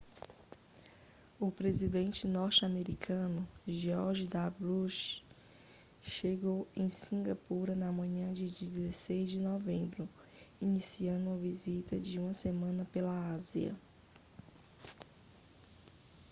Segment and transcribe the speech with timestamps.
[1.39, 5.23] o presidente norte-americano george w bush
[6.01, 10.09] chegou em singapura na manhã de 16 de novembro
[10.59, 13.77] iniciando uma visita de uma semana pela ásia